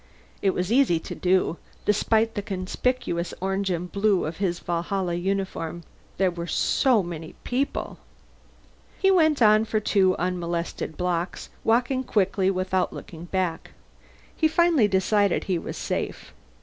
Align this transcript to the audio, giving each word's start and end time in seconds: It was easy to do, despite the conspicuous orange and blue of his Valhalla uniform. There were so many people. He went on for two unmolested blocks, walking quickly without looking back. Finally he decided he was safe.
It 0.41 0.55
was 0.55 0.71
easy 0.71 0.99
to 0.99 1.13
do, 1.13 1.57
despite 1.85 2.33
the 2.33 2.41
conspicuous 2.41 3.35
orange 3.39 3.69
and 3.69 3.91
blue 3.91 4.25
of 4.25 4.37
his 4.37 4.57
Valhalla 4.57 5.13
uniform. 5.13 5.83
There 6.17 6.31
were 6.31 6.47
so 6.47 7.03
many 7.03 7.35
people. 7.43 7.99
He 8.97 9.11
went 9.11 9.43
on 9.43 9.63
for 9.63 9.79
two 9.79 10.15
unmolested 10.17 10.97
blocks, 10.97 11.51
walking 11.63 12.03
quickly 12.03 12.49
without 12.49 12.91
looking 12.91 13.25
back. 13.25 13.73
Finally 14.49 14.85
he 14.85 14.87
decided 14.87 15.43
he 15.43 15.59
was 15.59 15.77
safe. 15.77 16.33